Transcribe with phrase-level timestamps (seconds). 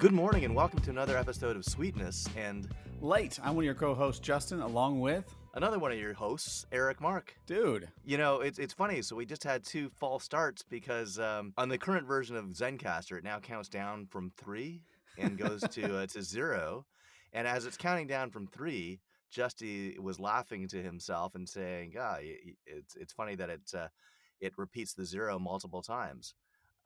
[0.00, 2.66] Good morning and welcome to another episode of Sweetness and
[3.02, 3.38] Light.
[3.42, 7.36] I'm one of your co-hosts, Justin, along with another one of your hosts, Eric Mark.
[7.46, 7.86] dude.
[8.02, 9.02] You know, it's it's funny.
[9.02, 13.18] So we just had two false starts because um, on the current version of Zencastr,
[13.18, 14.80] it now counts down from three
[15.18, 16.86] and goes to uh, to zero.
[17.34, 22.16] And as it's counting down from three, Justy was laughing to himself and saying, "Ah,
[22.20, 23.88] y- it's it's funny that it uh,
[24.40, 26.34] it repeats the zero multiple times."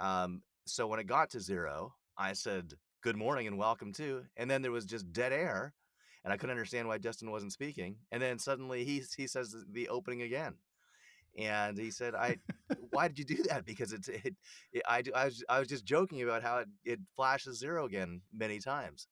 [0.01, 4.51] Um, so when it got to zero, I said, "Good morning and welcome to," and
[4.51, 5.75] then there was just dead air,
[6.25, 7.97] and I couldn't understand why Justin wasn't speaking.
[8.11, 10.55] And then suddenly he he says the opening again,
[11.37, 12.39] and he said, "I,
[12.93, 13.67] why did you do that?
[13.67, 14.35] Because it's it,
[14.73, 18.23] it I, I was I was just joking about how it it flashes zero again
[18.33, 19.07] many times."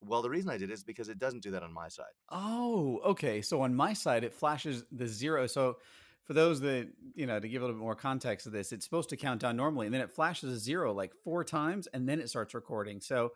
[0.00, 2.06] Well, the reason I did it is because it doesn't do that on my side.
[2.30, 3.40] Oh, okay.
[3.40, 5.46] So on my side, it flashes the zero.
[5.46, 5.78] So
[6.28, 8.84] for those that you know, to give a little bit more context to this, it's
[8.84, 12.08] supposed to count down normally, and then it flashes a zero like four times, and
[12.08, 13.00] then it starts recording.
[13.00, 13.32] So,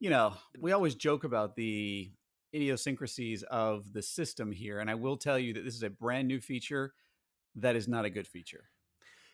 [0.00, 2.10] you know, we always joke about the
[2.52, 6.26] idiosyncrasies of the system here, and I will tell you that this is a brand
[6.26, 6.94] new feature
[7.56, 8.64] that is not a good feature.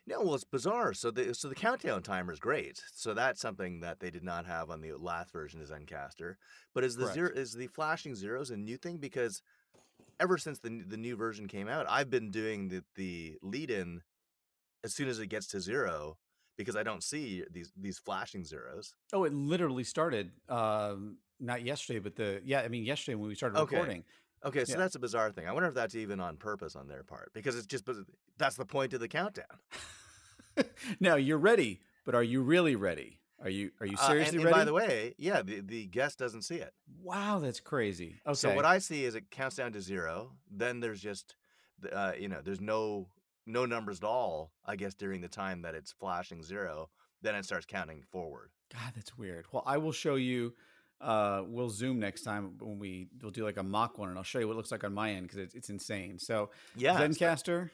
[0.08, 0.92] No, well, it's bizarre.
[0.92, 2.82] So the so the countdown timer is great.
[2.92, 6.34] So that's something that they did not have on the last version of Zencastr.
[6.74, 7.14] But is the Correct.
[7.14, 8.98] zero is the flashing zeros a new thing?
[8.98, 9.42] Because
[10.20, 14.02] ever since the the new version came out, I've been doing the the lead in
[14.84, 16.18] as soon as it gets to zero
[16.56, 18.94] because I don't see these these flashing zeros.
[19.12, 23.34] Oh, it literally started um, not yesterday, but the yeah, I mean yesterday when we
[23.34, 23.76] started Okay.
[23.76, 24.04] recording.
[24.44, 24.78] Okay, so Yeah.
[24.78, 25.48] that's a bizarre thing.
[25.48, 27.88] I wonder if that's even on purpose on their part because it's just
[28.38, 29.46] that's the point of the countdown.
[31.00, 33.20] now you're ready, but are you really ready?
[33.42, 34.54] Are you are you Uh, and- seriously and, ready?
[34.58, 36.72] by the way, yeah, the, the guest doesn't see it.
[37.02, 38.20] wow, that's crazy.
[38.26, 38.34] Okay.
[38.34, 40.32] So what I see is it counts down to zero.
[40.50, 41.36] Then there's just,
[41.92, 43.08] uh, you know, there's no
[43.46, 44.52] no numbers at all.
[44.64, 46.88] I guess during the time that it's flashing zero,
[47.22, 48.50] then it starts counting forward.
[48.72, 49.46] God, that's weird.
[49.52, 50.54] Well, I will show you.
[50.98, 54.24] Uh, we'll zoom next time when we we'll do like a mock one, and I'll
[54.24, 56.18] show you what it looks like on my end because it's, it's insane.
[56.18, 57.68] So Yeah, Zencastr,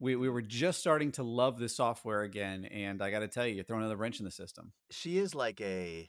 [0.00, 3.46] we we were just starting to love this software again, and I got to tell
[3.46, 4.72] you, you're throwing another wrench in the system.
[4.90, 6.08] she is like a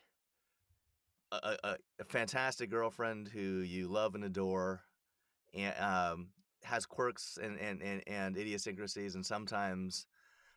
[1.31, 4.81] a, a a fantastic girlfriend who you love and adore,
[5.53, 6.29] and um,
[6.63, 10.07] has quirks and, and, and, and idiosyncrasies, and sometimes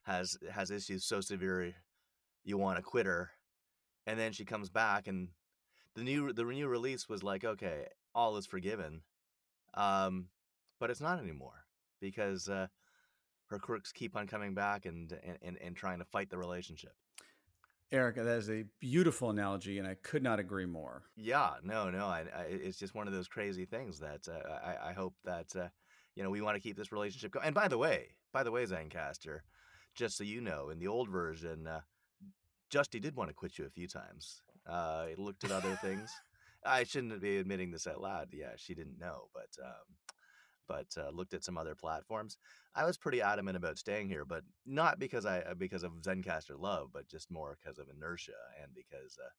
[0.03, 1.75] has has issues so severe
[2.45, 3.31] you want to quit her,
[4.07, 5.29] and then she comes back, and
[5.97, 9.03] the new the new release was like, okay, all is forgiven,
[9.75, 10.29] um,
[10.79, 11.65] but it's not anymore
[12.01, 12.67] because uh,
[13.55, 16.93] her quirks keep on coming back and, and and and trying to fight the relationship.
[17.93, 21.05] Erica, that is a beautiful analogy, and I could not agree more.
[21.17, 22.07] Yeah, no, no.
[22.07, 25.55] I, I, it's just one of those crazy things that uh, I, I hope that
[25.55, 25.69] uh,
[26.17, 27.47] you know we want to keep this relationship going.
[27.47, 29.41] And by the way, by the way, Zencastr,
[29.95, 31.81] just so you know, in the old version, uh,
[32.73, 34.43] Justy did want to quit you a few times.
[34.69, 36.11] Uh, he looked at other things.
[36.67, 38.31] I shouldn't be admitting this out loud.
[38.33, 40.17] Yeah, she didn't know, but um,
[40.69, 42.37] but uh, looked at some other platforms.
[42.75, 46.59] I was pretty adamant about staying here, but not because I uh, because of Zencastr
[46.59, 48.33] love, but just more because of inertia
[48.63, 49.31] and because uh,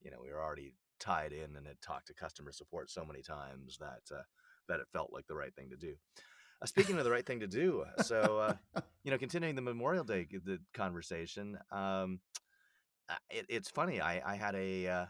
[0.00, 3.22] you know we were already tied in and had talked to customer support so many
[3.22, 4.22] times that uh,
[4.68, 5.94] that it felt like the right thing to do.
[6.60, 10.04] Uh, speaking of the right thing to do, so uh, you know, continuing the Memorial
[10.04, 12.20] Day the conversation, um,
[13.30, 14.00] it, it's funny.
[14.00, 15.06] I I had a uh,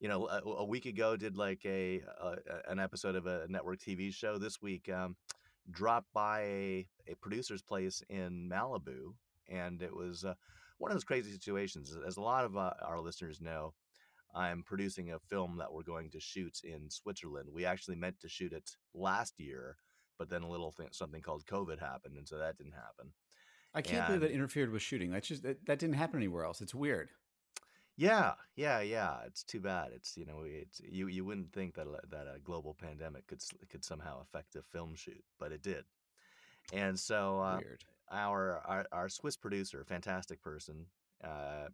[0.00, 2.36] you know a, a week ago did like a, a
[2.68, 4.38] an episode of a network TV show.
[4.38, 5.16] This week um,
[5.70, 9.12] dropped by a, a producer's place in Malibu,
[9.48, 10.34] and it was uh,
[10.78, 11.96] one of those crazy situations.
[12.06, 13.74] As a lot of uh, our listeners know,
[14.34, 17.50] I'm producing a film that we're going to shoot in Switzerland.
[17.52, 19.76] We actually meant to shoot it last year,
[20.18, 23.12] but then a little thing, something called COVID happened, and so that didn't happen.
[23.74, 25.10] I can't believe that interfered with shooting.
[25.12, 26.60] That's just that, that didn't happen anywhere else.
[26.60, 27.10] It's weird.
[27.96, 29.18] Yeah, yeah, yeah.
[29.26, 29.92] It's too bad.
[29.92, 33.40] It's you know, it's you you wouldn't think that a- that a global pandemic could
[33.40, 35.84] s- could somehow affect a film shoot, but it did.
[36.72, 37.84] And so uh, weird.
[38.10, 40.86] our, our our Swiss producer, fantastic person,
[41.24, 41.68] uh,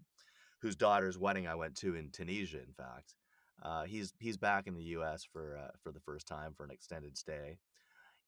[0.60, 3.14] whose daughter's wedding I went to in Tunisia, in fact.
[3.62, 5.24] Uh, he's he's back in the U.S.
[5.24, 7.58] for uh, for the first time for an extended stay,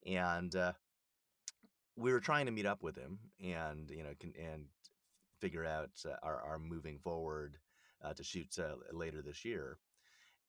[0.07, 0.73] and uh,
[1.97, 4.67] we were trying to meet up with him and you know can, and
[5.41, 7.57] figure out uh, our, our moving forward
[8.05, 9.79] uh, to shoot uh, later this year.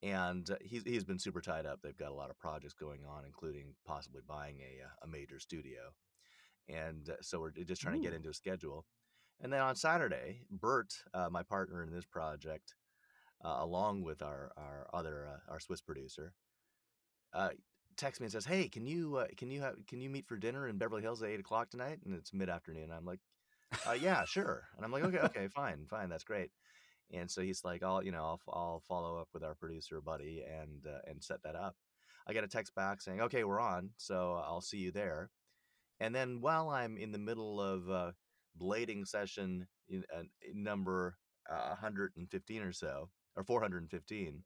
[0.02, 1.80] And uh, he's he's been super tied up.
[1.82, 5.40] They've got a lot of projects going on, including possibly buying a uh, a major
[5.40, 5.80] studio.
[6.70, 8.86] And so we're just trying to get into a schedule.
[9.42, 12.76] And then on Saturday, Bert, uh, my partner in this project,
[13.44, 16.34] uh, along with our our other uh, our Swiss producer,
[17.34, 17.50] uh,
[17.98, 20.38] texts me and says, "Hey, can you uh, can you have can you meet for
[20.38, 22.92] dinner in Beverly Hills at eight o'clock tonight?" And it's mid afternoon.
[22.92, 23.20] I'm like,
[23.88, 26.52] uh, "Yeah, sure." And I'm like, "Okay, okay, fine, fine, that's great."
[27.14, 30.44] And so he's like, "I'll, you know, I'll, I'll follow up with our producer buddy
[30.48, 31.76] and uh, and set that up."
[32.28, 35.32] I get a text back saying, "Okay, we're on, so I'll see you there."
[36.00, 38.12] And then while I'm in the middle of uh,
[38.60, 40.24] blading session in, uh,
[40.54, 41.18] number
[41.50, 44.44] uh, 115 or so, or 415,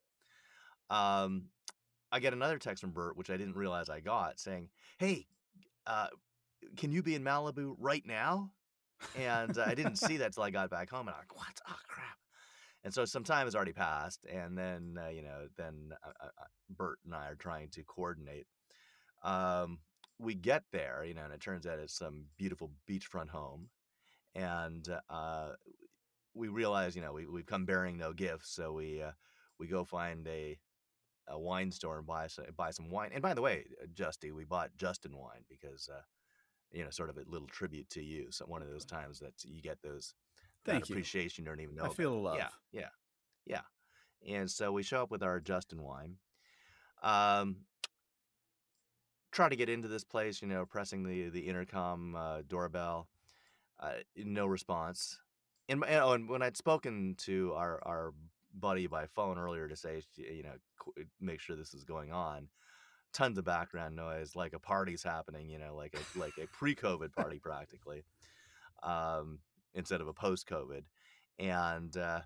[0.89, 1.45] um,
[2.11, 5.27] I get another text from Bert, which I didn't realize I got, saying, "Hey,
[5.85, 6.07] uh,
[6.77, 8.51] can you be in Malibu right now?"
[9.17, 11.59] And uh, I didn't see that till I got back home, and I'm like, "What?
[11.67, 12.17] Oh crap!"
[12.83, 16.43] And so some time has already passed, and then uh, you know, then uh, uh,
[16.69, 18.45] Bert and I are trying to coordinate.
[19.23, 19.79] Um,
[20.19, 23.69] we get there, you know, and it turns out it's some beautiful beachfront home,
[24.35, 25.51] and uh,
[26.33, 29.11] we realize, you know, we we've come bearing no gifts, so we uh,
[29.59, 30.57] we go find a
[31.29, 33.11] a wine store and buy some, buy some wine.
[33.13, 36.01] And by the way, uh, Justy, we bought Justin wine because uh,
[36.71, 38.27] you know, sort of a little tribute to you.
[38.31, 40.15] So one of those times that you get those
[40.65, 40.93] Thank you.
[40.93, 41.83] appreciation you don't even know.
[41.83, 41.97] I about.
[41.97, 42.37] feel love.
[42.37, 42.89] Yeah, yeah,
[43.45, 44.35] yeah.
[44.35, 46.15] And so we show up with our Justin wine.
[47.01, 47.57] Um,
[49.31, 53.07] try to get into this place, you know, pressing the the intercom uh, doorbell.
[53.79, 55.19] Uh, no response.
[55.67, 58.13] And, and, oh, and when I'd spoken to our our
[58.53, 62.47] buddy by phone earlier to say, you know, qu- make sure this is going on,
[63.13, 67.13] tons of background noise, like a party's happening, you know, like a like a pre-COVID
[67.13, 68.03] party practically,
[68.83, 69.39] um,
[69.73, 70.83] instead of a post-COVID.
[71.39, 72.21] And uh,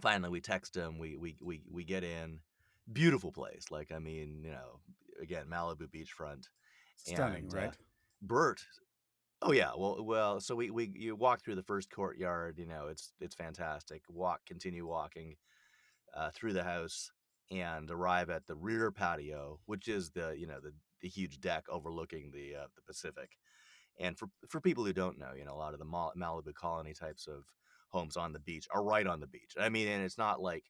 [0.00, 0.98] finally, we text him.
[0.98, 2.40] We we we we get in.
[2.92, 3.66] Beautiful place.
[3.70, 4.80] Like I mean, you know,
[5.20, 6.48] again, Malibu beachfront.
[6.96, 7.76] Stunning, And, uh, right?
[8.22, 8.64] Bert.
[9.42, 10.40] Oh yeah, well, well.
[10.40, 12.58] So we we you walk through the first courtyard.
[12.58, 14.02] You know, it's it's fantastic.
[14.08, 15.36] Walk, continue walking
[16.16, 17.10] uh, through the house,
[17.50, 20.72] and arrive at the rear patio, which is the you know the
[21.02, 23.36] the huge deck overlooking the uh, the Pacific.
[23.98, 26.94] And for for people who don't know, you know, a lot of the Malibu colony
[26.94, 27.44] types of
[27.90, 29.54] homes on the beach are right on the beach.
[29.58, 30.64] I mean, and it's not like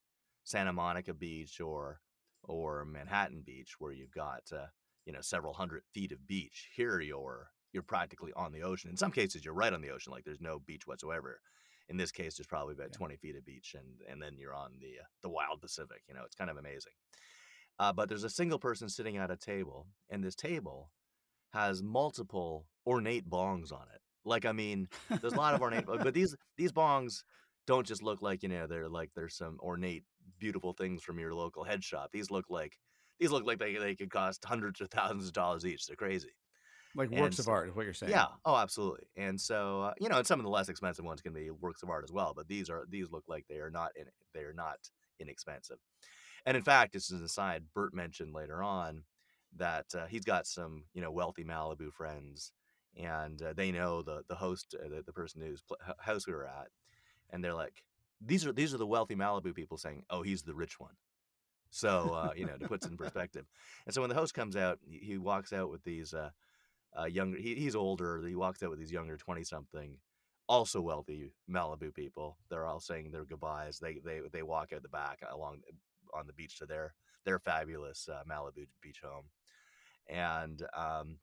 [0.45, 2.01] Santa Monica Beach or
[2.43, 4.67] or Manhattan Beach where you've got uh,
[5.07, 6.69] you know several hundred feet of beach.
[6.77, 8.91] Here you're you're practically on the ocean.
[8.91, 11.41] In some cases, you're right on the ocean, like there's no beach whatsoever.
[11.89, 12.97] In this case, there's probably about Yeah.
[12.99, 16.03] 20 feet of beach, and and then you're on the uh, the wild Pacific.
[16.09, 16.93] You know, it's kind of amazing.
[17.79, 20.93] Uh, but there's a single person sitting at a table, and this table
[21.55, 24.01] has multiple ornate bongs on it.
[24.25, 27.23] Like, I mean, there's a lot of ornate, but these these bongs
[27.67, 30.05] don't just look like you know they're like there's some ornate,
[30.39, 32.11] beautiful things from your local head shop.
[32.13, 32.79] These look like
[33.19, 35.87] these look like they they could cost hundreds of thousands of dollars each.
[35.87, 36.35] They're crazy.
[36.97, 38.13] Like and works of art is what you're saying.
[38.13, 38.27] Yeah.
[38.45, 39.07] Oh, absolutely.
[39.17, 41.83] And so uh, you know, and some of the less expensive ones can be works
[41.83, 42.33] of art as well.
[42.37, 44.79] But these are these look like they are not in they are not
[45.19, 45.79] inexpensive.
[46.47, 47.65] And in fact, this is an aside.
[47.75, 49.03] Bert mentioned later on
[49.57, 52.53] that uh, he's got some you know wealthy Malibu friends,
[52.97, 56.33] and uh, they know the the host, uh, the, the person whose pl- house we
[56.33, 56.69] were at,
[57.31, 57.85] and they're like,
[58.21, 60.95] these are these are the wealthy Malibu people saying, oh, he's the rich one.
[61.71, 63.47] So uh, you know, to put it in perspective.
[63.87, 66.31] And so when the host comes out, he, he walks out with these uh,
[66.99, 67.39] uh, younger.
[67.39, 68.23] He, he's older.
[68.27, 69.99] He walks out with these younger twenty something,
[70.49, 72.39] also wealthy Malibu people.
[72.51, 73.79] They're all saying their goodbyes.
[73.79, 75.63] They they they walk out the back along
[76.15, 79.25] on the beach to their their fabulous uh, Malibu beach home.
[80.09, 81.19] And um,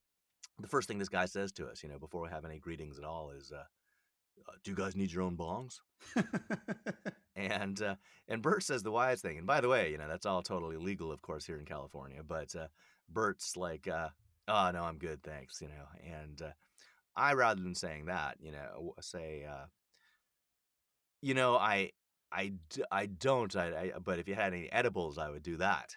[0.59, 2.97] the first thing this guy says to us, you know, before we have any greetings
[2.97, 3.63] at all, is, uh,
[4.47, 5.79] uh, "Do you guys need your own bongs?"
[7.35, 7.95] And uh,
[8.27, 9.37] and Bert says the wise thing.
[9.37, 12.21] And by the way, you know that's all totally legal, of course, here in California.
[12.27, 12.67] But uh,
[13.09, 14.09] Bert's like, uh,
[14.47, 16.51] "Oh no, I'm good, thanks." You know, and uh,
[17.15, 19.65] I, rather than saying that, you know, say, uh,
[21.21, 21.91] "You know, I,
[22.31, 23.55] I, d- I don't.
[23.55, 25.95] I, I, but if you had any edibles, I would do that."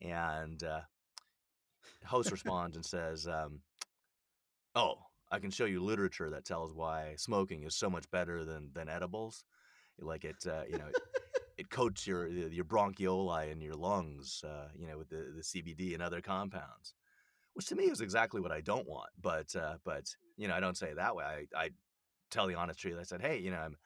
[0.00, 0.82] And uh,
[2.04, 3.60] host responds and says, um,
[4.74, 4.96] "Oh,
[5.30, 8.88] I can show you literature that tells why smoking is so much better than than
[8.88, 9.44] edibles."
[10.00, 10.88] like it uh, you know
[11.58, 15.94] it coats your your bronchioli and your lungs uh, you know with the, the cbd
[15.94, 16.94] and other compounds
[17.54, 20.04] which to me is exactly what i don't want but uh, but
[20.36, 21.70] you know i don't say it that way i, I
[22.30, 23.76] tell the honest truth i said hey you know i'm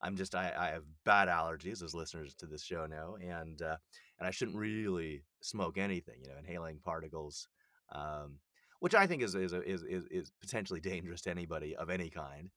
[0.00, 3.76] i'm just i, I have bad allergies as listeners to this show know and uh,
[4.22, 7.48] and i shouldn't really smoke anything you know inhaling particles
[7.92, 8.38] um,
[8.80, 12.50] which i think is is, is is is potentially dangerous to anybody of any kind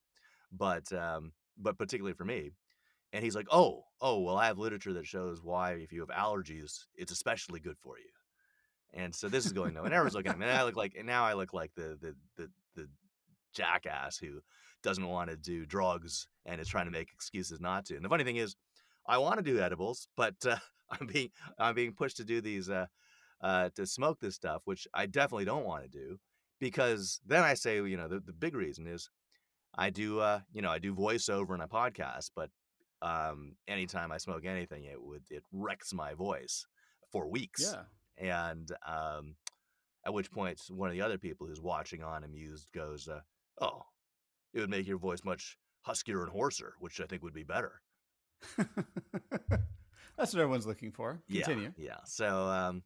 [0.52, 2.52] but um, but particularly for me
[3.16, 6.10] and he's like, "Oh, oh, well, I have literature that shows why if you have
[6.10, 8.10] allergies, it's especially good for you."
[8.94, 9.86] And so this is going nowhere.
[9.86, 10.46] And everyone's looking at me.
[10.46, 12.90] And I look like, and now I look like the the the the
[13.54, 14.42] jackass who
[14.84, 17.96] doesn't want to do drugs and is trying to make excuses not to.
[17.96, 18.56] And the funny thing is,
[19.08, 20.58] I want to do edibles, but uh,
[20.90, 22.88] I'm being I'm being pushed to do these uh,
[23.42, 26.20] uh, to smoke this stuff, which I definitely don't want to do
[26.60, 29.10] because then I say, you know, the, the big reason is
[29.78, 32.50] I do uh, you know I do voiceover and I podcast, but
[33.02, 36.66] um, anytime I smoke anything, it would it wrecks my voice
[37.12, 37.74] for weeks.
[37.74, 37.84] Yeah.
[38.18, 39.36] And um,
[40.06, 43.20] at which point, one of the other people who's watching on amused goes, uh,
[43.60, 43.84] "Oh,
[44.54, 47.82] it would make your voice much huskier and hoarser, which I think would be better."
[50.18, 51.22] That's what everyone's looking for.
[51.32, 51.74] Continue.
[51.78, 51.98] Yeah, yeah.
[52.06, 52.84] So, um,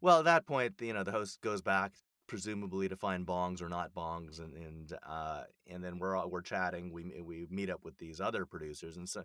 [0.00, 1.92] well, at that point, you know, the host goes back,
[2.28, 6.42] presumably to find bongs or not bongs, and and uh, and then we're all, we're
[6.42, 6.92] chatting.
[6.92, 9.24] We we meet up with these other producers, and so,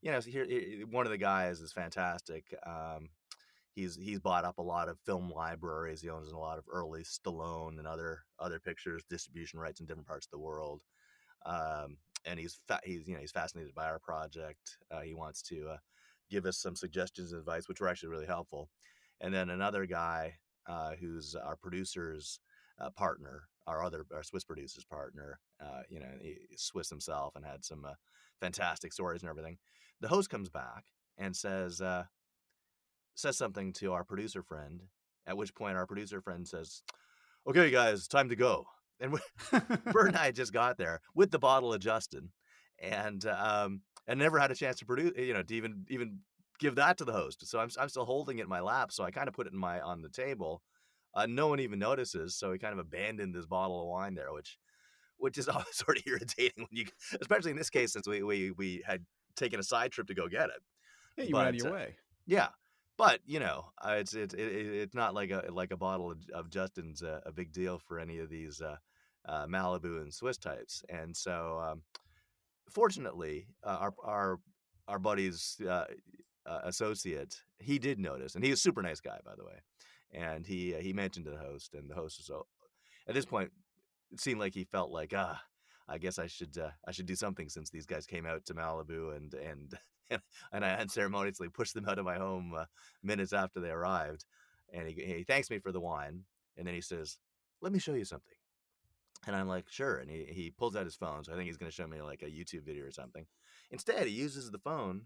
[0.00, 0.46] you know, so here
[0.90, 2.54] one of the guys is fantastic.
[2.66, 3.10] Um,
[3.78, 6.02] he's he's bought up a lot of film libraries.
[6.02, 10.08] He owns a lot of early Stallone and other other pictures distribution rights in different
[10.08, 10.82] parts of the world.
[11.46, 14.78] Um, and he's fa- he's you know he's fascinated by our project.
[14.90, 15.76] Uh, he wants to uh,
[16.30, 18.68] give us some suggestions and advice, which were actually really helpful.
[19.20, 20.34] And then another guy
[20.68, 22.40] uh, who's our producer's
[22.80, 26.10] uh, partner, our other our Swiss producer's partner, uh, you know,
[26.56, 27.94] Swiss himself, and had some uh,
[28.40, 29.58] fantastic stories and everything.
[30.00, 30.84] The host comes back
[31.16, 31.82] and says
[33.14, 34.82] says something to our producer friend.
[35.26, 36.82] At which point, our producer friend says,
[37.46, 38.66] "Okay, guys, time to go."
[39.00, 39.20] And we,
[39.92, 42.30] Bert and I just got there with the bottle of Justin,
[42.78, 46.20] and um, and never had a chance to produce, you know, to even even
[46.58, 47.46] give that to the host.
[47.46, 48.92] So I'm I'm still holding it in my lap.
[48.92, 50.62] So I kind of put it in my on the table.
[51.14, 52.36] Uh, no one even notices.
[52.36, 54.58] So he kind of abandoned this bottle of wine there, which
[55.16, 56.86] which is always sort of irritating when you,
[57.20, 59.04] especially in this case, since we we we had
[59.36, 60.62] taken a side trip to go get it.
[61.16, 61.96] Yeah, you but, went out of your uh, way.
[62.26, 62.48] Yeah,
[62.96, 66.18] but you know, uh, it's it's it, it's not like a like a bottle of,
[66.34, 68.60] of Justin's uh, a big deal for any of these
[69.28, 71.60] uh, Malibu and Swiss types, and so.
[71.62, 71.82] Um,
[72.70, 74.40] fortunately, uh, our our
[74.86, 75.84] our buddy's uh,
[76.46, 79.60] uh, associate he did notice, and he was a super nice guy, by the way.
[80.12, 82.44] And he uh, he mentioned to the host, and the host was.
[83.06, 83.50] At this point,
[84.12, 85.40] it seemed like he felt like ah,
[85.88, 88.54] I guess I should uh, I should do something since these guys came out to
[88.54, 89.74] Malibu and and
[90.52, 92.54] and I unceremoniously pushed them out of my home
[93.02, 94.24] minutes after they arrived.
[94.72, 96.24] And he, he thanks me for the wine,
[96.56, 97.18] and then he says,
[97.60, 98.37] "Let me show you something."
[99.26, 99.96] And I'm like, sure.
[99.96, 101.24] And he, he pulls out his phone.
[101.24, 103.26] So I think he's going to show me like a YouTube video or something.
[103.70, 105.02] Instead, he uses the phone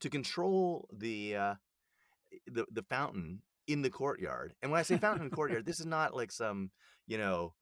[0.00, 1.54] to control the, uh,
[2.46, 4.54] the, the fountain in the courtyard.
[4.62, 6.70] And when I say fountain in courtyard, this is not like some,
[7.06, 7.54] you know,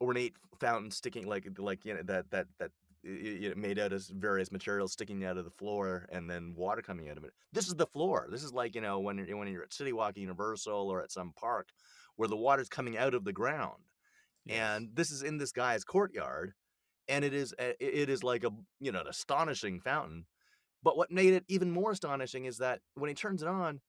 [0.00, 2.70] ornate fountain sticking like, like, you know, that, that, that,
[3.06, 6.82] you know, made out of various materials sticking out of the floor and then water
[6.82, 7.32] coming out of it.
[7.52, 8.26] This is the floor.
[8.30, 11.12] This is like you know when you're when you're at City Walk Universal or at
[11.12, 11.68] some park
[12.16, 13.82] where the water's coming out of the ground
[14.48, 16.52] and this is in this guy's courtyard,
[17.08, 18.50] and it is it is like a
[18.80, 20.26] you know an astonishing fountain.
[20.82, 23.80] But what made it even more astonishing is that when he turns it on,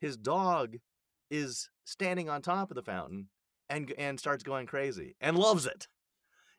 [0.00, 0.76] his dog
[1.30, 3.28] is standing on top of the fountain
[3.68, 5.88] and and starts going crazy and loves it.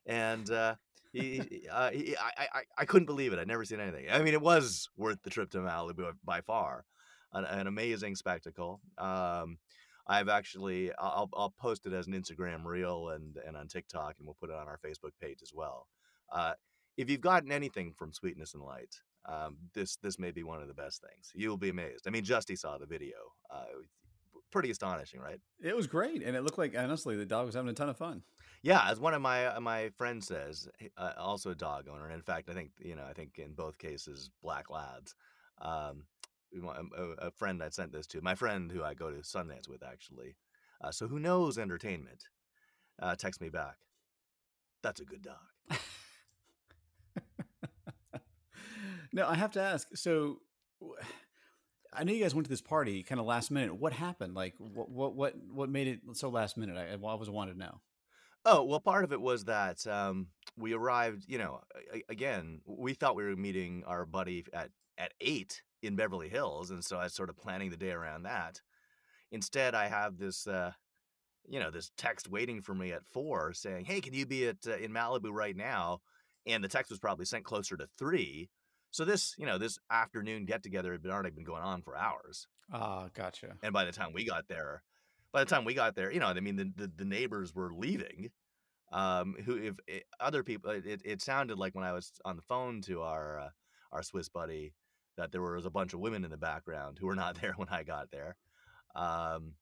[0.06, 0.76] And uh,
[1.12, 3.40] he, uh, he I, I, I couldn't believe it.
[3.40, 4.06] I'd never seen anything.
[4.12, 6.86] I mean, it was worth the trip to Malibu by far.
[7.34, 8.80] An, an amazing spectacle.
[8.98, 9.58] Um,
[10.08, 14.28] I've actually I'll I'll post it as an Instagram reel and and on TikTok, and
[14.28, 15.88] we'll put it on our Facebook page as well.
[16.32, 16.54] Uh,
[16.98, 18.96] if you've gotten anything from Sweetness and Light,
[19.28, 21.32] um, this this may be one of the best things.
[21.36, 22.08] You'll be amazed.
[22.08, 23.18] I mean, Justy saw the video.
[23.50, 23.66] Uh,
[24.52, 25.40] pretty astonishing, right?
[25.62, 27.98] It was great, and it looked like honestly the dog was having a ton of
[27.98, 28.24] fun.
[28.64, 32.10] Yeah, as one of my uh, my friends says, uh, also a dog owner.
[32.10, 35.16] In fact, I think you know I think in both cases black lads.
[35.62, 36.04] Um,
[36.54, 39.84] a, a friend I sent this to, my friend who I go to Sundance with,
[39.84, 40.36] actually.
[40.82, 42.26] Uh, so who knows entertainment?
[43.02, 43.78] Uh, text me back.
[44.84, 45.80] That's a good dog.
[49.14, 49.88] now I have to ask.
[49.96, 50.40] So
[51.94, 53.76] I know you guys went to this party kind of last minute.
[53.76, 54.36] What happened?
[54.36, 56.78] Like what what what what made it so last minute?
[56.78, 57.82] I, I was wanted to know.
[58.46, 60.28] Oh well, part of it was that um,
[60.58, 61.26] we arrived.
[61.28, 61.62] You know,
[62.08, 66.84] again, we thought we were meeting our buddy at at eight in Beverly Hills, and
[66.84, 68.62] so I was sort of planning the day around that.
[69.32, 70.72] Instead, I have this, uh,
[71.48, 74.58] you know, this text waiting for me at four saying, "Hey, can you be at
[74.68, 76.00] uh, in Malibu right now?"
[76.46, 78.50] And the text was probably sent closer to three.
[78.92, 81.98] So this, you know, this afternoon get together had been already been going on for
[81.98, 82.48] hours.
[82.72, 83.58] Ah, uh, gotcha.
[83.62, 84.82] And by the time we got there,
[85.34, 87.74] by the time we got there, you know, I mean, the the, the neighbors were
[87.74, 88.32] leaving.
[88.90, 92.38] Um, who if it, eh, other people, it, it sounded like when I was on
[92.38, 93.50] the phone to our uh,
[93.92, 94.74] our Swiss buddy
[95.18, 97.70] that there was a bunch of women in the background who were not there when
[97.70, 98.36] I got there.
[98.96, 99.54] Um,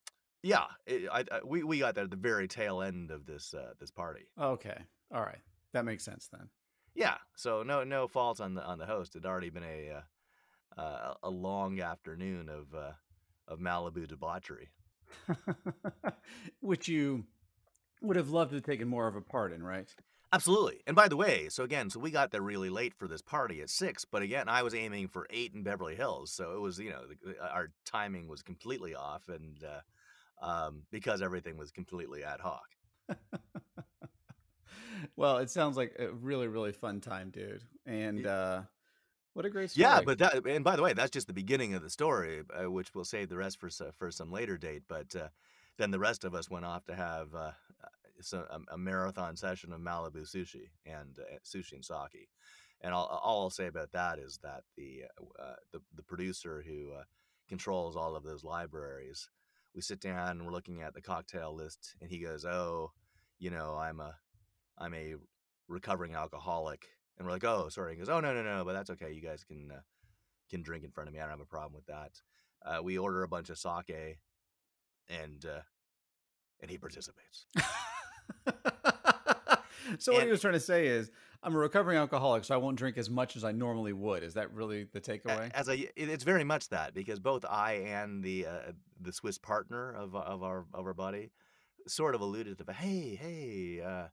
[0.43, 3.53] yeah, it, I, I, we we got there at the very tail end of this
[3.53, 4.27] uh, this party.
[4.39, 4.77] Okay,
[5.13, 5.41] all right,
[5.73, 6.49] that makes sense then.
[6.93, 9.15] Yeah, so no no fault on the on the host.
[9.15, 10.01] It'd already been a
[10.77, 12.91] uh, uh, a long afternoon of uh,
[13.47, 14.69] of Malibu debauchery,
[16.59, 17.25] which you
[18.01, 19.93] would have loved to have taken more of a part in, right?
[20.33, 20.81] Absolutely.
[20.85, 23.61] And by the way, so again, so we got there really late for this party
[23.61, 26.79] at six, but again, I was aiming for eight in Beverly Hills, so it was
[26.79, 32.23] you know the, our timing was completely off, and uh, um, because everything was completely
[32.23, 32.65] ad hoc.
[35.15, 38.61] well, it sounds like a really really fun time, dude, and uh,
[39.33, 39.83] what a great story.
[39.83, 42.69] Yeah, but that and by the way, that's just the beginning of the story, uh,
[42.69, 45.15] which we'll save the rest for for some later date, but.
[45.15, 45.27] Uh,
[45.77, 47.51] then the rest of us went off to have uh,
[48.33, 52.29] a, a, marathon session of Malibu sushi and uh, sushi and sake.
[52.81, 56.63] And all, all, I'll say about that is that the uh, uh, the, the, producer
[56.65, 57.03] who uh,
[57.47, 59.29] controls all of those libraries,
[59.73, 62.91] we sit down and we're looking at the cocktail list, and he goes, "Oh,
[63.39, 64.15] you know, I'm a
[64.77, 65.15] I'm a
[65.67, 66.85] recovering alcoholic,"
[67.17, 69.11] and we're like, "Oh, sorry." He goes, "Oh, no, no, no, but that's okay.
[69.11, 69.81] You guys can uh,
[70.49, 71.19] can drink in front of me.
[71.19, 72.11] I don't have a problem with that."
[72.65, 74.17] Uh, we order a bunch of sake,
[75.09, 75.45] and
[76.61, 77.45] and he participates.
[79.99, 81.11] so what he was trying to say is,
[81.43, 84.23] I'm a recovering alcoholic, so I won't drink as much as I normally would.
[84.23, 85.51] Is that really the takeaway?
[85.53, 89.93] As a, it's very much that because both I and the uh, the Swiss partner
[89.93, 91.31] of of our of our buddy
[91.87, 94.07] sort of alluded to, hey, hey, uh,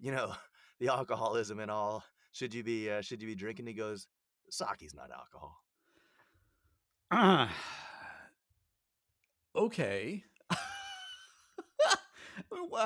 [0.00, 0.34] you know,
[0.80, 2.04] the alcoholism and all.
[2.32, 3.66] Should you be uh, should you be drinking?
[3.68, 4.08] He goes,
[4.50, 5.60] sake's not alcohol.
[9.56, 10.24] Okay.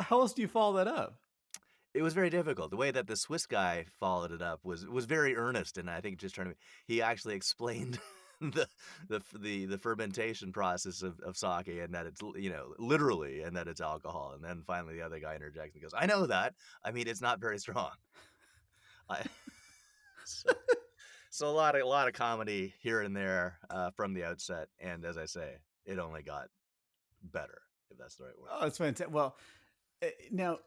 [0.02, 1.14] How else do you follow that up?
[1.94, 2.70] It was very difficult.
[2.70, 6.00] The way that the Swiss guy followed it up was was very earnest, and I
[6.00, 6.56] think just trying to.
[6.86, 7.98] He actually explained
[8.40, 8.68] the
[9.08, 13.56] the the the fermentation process of, of sake and that it's you know literally and
[13.56, 16.54] that it's alcohol, and then finally the other guy interjects and goes, "I know that.
[16.84, 17.92] I mean, it's not very strong."
[19.08, 19.22] I,
[20.24, 20.52] so,
[21.30, 24.68] so, a lot of a lot of comedy here and there uh, from the outset,
[24.78, 26.48] and as I say, it only got
[27.22, 28.50] better if that's the right word.
[28.52, 29.14] Oh, that's fantastic.
[29.14, 29.36] Well,
[30.02, 30.58] Eh, now,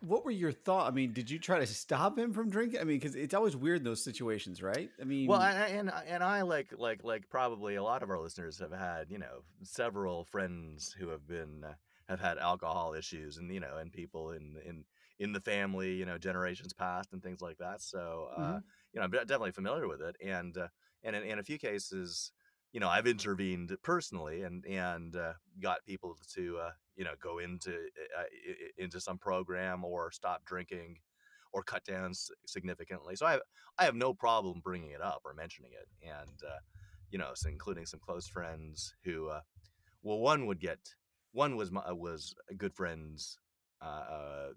[0.00, 0.88] what were your thoughts?
[0.88, 2.80] I mean, did you try to stop him from drinking?
[2.80, 4.90] I mean, because it's always weird in those situations, right?
[5.00, 8.20] I mean, well, I, and and I like like like probably a lot of our
[8.20, 11.72] listeners have had you know several friends who have been uh,
[12.08, 14.84] have had alcohol issues, and you know, and people in in
[15.18, 17.82] in the family, you know, generations past and things like that.
[17.82, 18.58] So, uh, mm-hmm.
[18.92, 20.68] you know, I'm definitely familiar with it, and uh,
[21.02, 22.30] and in, in a few cases,
[22.72, 27.38] you know, I've intervened personally and and uh, got people to uh, you know go
[27.38, 28.24] into uh,
[28.76, 30.96] into some program or stop drinking
[31.52, 32.12] or cut down
[32.46, 33.16] significantly.
[33.16, 33.40] So I have,
[33.78, 36.58] I have no problem bringing it up or mentioning it, and uh,
[37.10, 39.40] you know, so including some close friends who, uh,
[40.02, 40.78] well, one would get
[41.32, 43.38] one was my, was a good friend's
[43.80, 44.48] uh,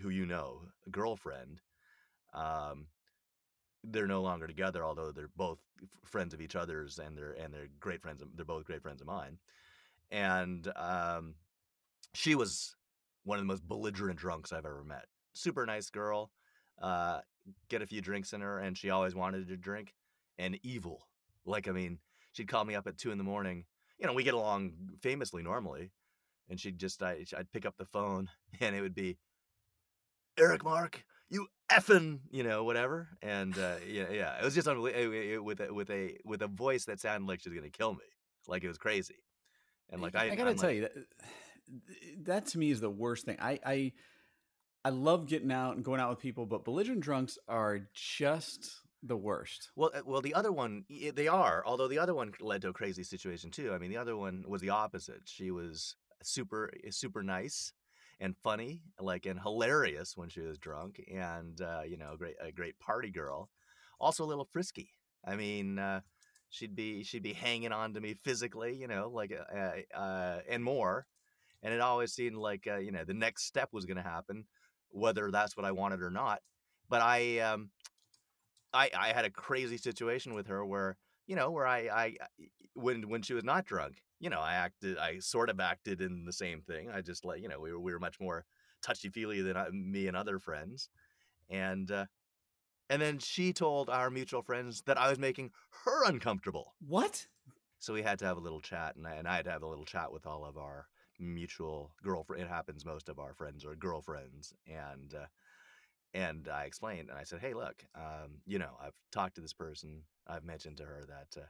[0.00, 1.60] who you know, a girlfriend.
[2.34, 2.86] Um,
[3.90, 5.58] they're no longer together, although they're both
[6.04, 8.22] friends of each other's and they're and they're great friends.
[8.22, 9.38] Of, they're both great friends of mine.
[10.10, 11.34] And um,
[12.14, 12.76] she was
[13.24, 15.06] one of the most belligerent drunks I've ever met.
[15.32, 16.30] Super nice girl.
[16.80, 17.20] Uh,
[17.68, 19.94] get a few drinks in her, and she always wanted to drink.
[20.38, 21.06] And evil.
[21.46, 21.98] Like I mean,
[22.32, 23.64] she'd call me up at two in the morning.
[23.98, 25.92] You know, we get along famously normally,
[26.48, 28.28] and she'd just I, I'd pick up the phone,
[28.60, 29.18] and it would be
[30.36, 33.08] Eric Mark you effing, you know, whatever.
[33.20, 36.84] And uh, yeah, yeah, it was just unbelievable with a, with a with a voice
[36.86, 38.04] that sounded like she was gonna kill me,
[38.46, 39.16] like it was crazy.
[39.90, 40.92] And like I, I gotta I'm tell like, you that
[42.24, 43.36] that to me is the worst thing.
[43.40, 43.92] I I
[44.84, 48.70] I love getting out and going out with people, but belligerent drunks are just
[49.02, 49.70] the worst.
[49.76, 51.62] Well, uh, well, the other one they are.
[51.66, 53.72] Although the other one led to a crazy situation too.
[53.74, 55.22] I mean, the other one was the opposite.
[55.24, 57.72] She was super super nice
[58.20, 62.36] and funny, like and hilarious when she was drunk, and uh, you know, a great
[62.40, 63.50] a great party girl.
[64.00, 64.90] Also a little frisky.
[65.24, 66.00] I mean, uh,
[66.50, 70.40] she'd be she'd be hanging on to me physically, you know, like uh, uh, uh
[70.48, 71.06] and more.
[71.62, 74.44] And it always seemed like uh, you know the next step was going to happen,
[74.90, 76.40] whether that's what I wanted or not.
[76.88, 77.70] But I, um,
[78.74, 80.96] I, I had a crazy situation with her where
[81.26, 82.16] you know where I, I
[82.74, 86.24] when when she was not drunk, you know, I acted, I sort of acted in
[86.24, 86.88] the same thing.
[86.90, 88.46] I just let, you know, we were, we were much more
[88.80, 90.88] touchy feely than I, me and other friends.
[91.50, 92.06] And, uh,
[92.88, 95.50] and then she told our mutual friends that I was making
[95.84, 96.72] her uncomfortable.
[96.80, 97.26] What?
[97.80, 99.62] So we had to have a little chat, and I, and I had to have
[99.62, 100.86] a little chat with all of our
[101.18, 102.42] mutual girlfriend.
[102.42, 105.26] It happens most of our friends are girlfriends, and uh,
[106.14, 109.52] and I explained, and I said, "Hey, look, um, you know, I've talked to this
[109.52, 110.02] person.
[110.26, 111.46] I've mentioned to her that uh,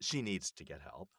[0.00, 1.10] she needs to get help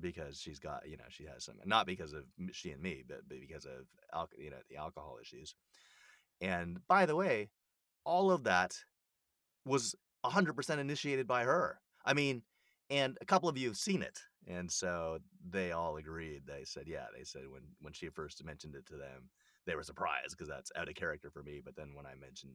[0.00, 3.20] because she's got you know she has some not because of she and me but,
[3.28, 5.54] but because of you know the alcohol issues.
[6.40, 7.50] And by the way
[8.04, 8.76] all of that
[9.64, 9.94] was
[10.26, 11.80] 100% initiated by her.
[12.04, 12.42] I mean
[12.90, 16.42] and a couple of you have seen it, and so they all agreed.
[16.46, 19.30] They said, yeah, they said when when she first mentioned it to them,
[19.66, 21.62] they were surprised because that's out of character for me.
[21.64, 22.52] But then when I mentioned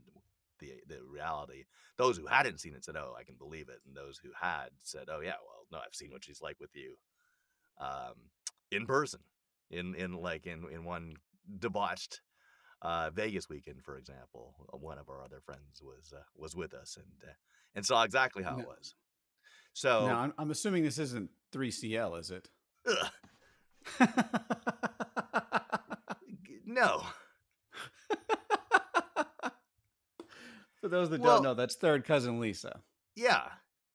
[0.59, 1.63] the the reality,
[1.97, 4.69] those who hadn't seen it said, oh, I can believe it, and those who had
[4.83, 6.95] said, oh yeah, well, no, I've seen what she's like with you,
[7.79, 8.13] um,
[8.71, 9.19] in person,
[9.71, 11.15] in in like in in one
[11.59, 12.21] debauched
[12.81, 16.73] uh, Vegas weekend, for example, uh, one of our other friends was uh, was with
[16.73, 17.33] us and uh,
[17.75, 18.61] and saw exactly how No.
[18.61, 18.95] it was.
[19.73, 22.49] So now, I'm, I'm assuming this isn't 3CL, is it?
[26.65, 27.03] no,
[30.81, 32.81] For those that Well- don't know, that's third cousin Lisa.
[33.15, 33.49] yeah,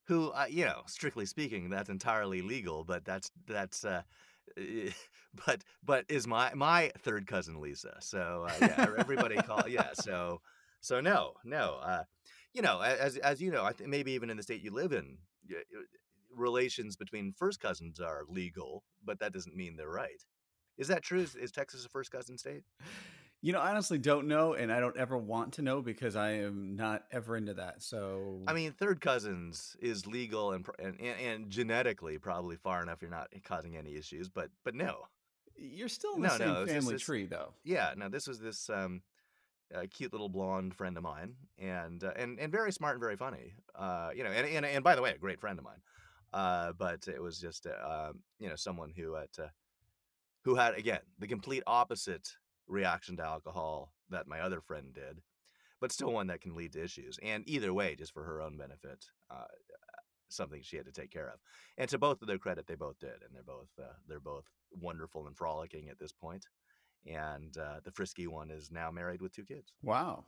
[0.05, 3.85] who uh, you know, strictly speaking, that's entirely legal, but that's that's.
[3.85, 4.03] Uh,
[4.57, 4.91] eh,
[5.47, 7.97] but but is my my third cousin Lisa?
[8.01, 9.89] So uh, yeah, everybody call yeah.
[9.95, 10.41] So
[10.81, 11.79] so no no.
[11.83, 12.05] Uh,
[12.53, 14.93] you know, as as you know, I think maybe even in the state you live
[14.93, 15.19] in,
[16.37, 20.23] relations between first cousins are legal, but that doesn't mean they're right.
[20.77, 21.21] Is that true?
[21.21, 22.63] Is, is Texas a first cousin state?
[23.45, 26.31] You know, I honestly don't know, and I don't ever want to know because I
[26.31, 27.83] am not ever into that.
[27.83, 33.11] So, I mean, third cousins is legal and, and and genetically probably far enough you're
[33.11, 34.97] not causing any issues, but but no,
[35.57, 37.53] you're still in the No, same no, family it's- tree, though.
[37.65, 39.03] yeah, no, this was this um,
[39.75, 43.17] uh, cute little blonde friend of mine, and uh, and and very smart and very
[43.17, 43.53] funny.
[43.75, 45.83] Uh, you know, and, and and by the way, a great friend of mine.
[46.33, 49.49] Uh, but it was just uh, um, you know someone who had uh,
[50.45, 52.27] who had again the complete opposite
[52.67, 55.21] reaction to alcohol that my other friend did,
[55.81, 57.19] but still one that can lead to issues.
[57.23, 59.45] And either way, just for her own benefit, uh,
[60.29, 61.41] something she had to take care of.
[61.79, 64.45] And to both of their credit, they both did, and they're both uh, they're both
[64.73, 66.47] wonderful and frolicking at this point.
[67.07, 69.73] And uh, the frisky one is now married with two kids.
[69.83, 70.25] Wow.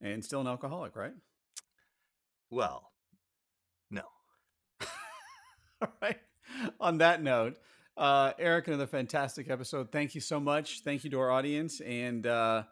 [0.00, 1.14] And still an alcoholic, right?
[2.50, 2.90] Well,
[3.90, 4.02] no.
[5.82, 6.18] All right.
[6.80, 7.56] On that note,
[7.98, 9.90] uh, Eric, another fantastic episode.
[9.90, 10.80] Thank you so much.
[10.84, 12.62] Thank you to our audience, and uh,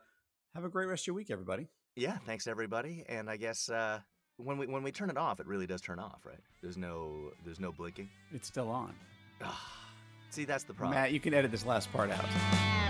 [0.55, 1.67] have a great rest of your week, everybody.
[1.97, 3.05] Yeah, thanks everybody.
[3.09, 4.01] And I guess uh,
[4.37, 6.41] when we when we turn it off, it really does turn off, right?
[6.63, 8.09] There's no there's no blinking.
[8.33, 8.95] It's still on.
[10.31, 10.99] See, that's the problem.
[10.99, 12.86] Matt, you can edit this last part out.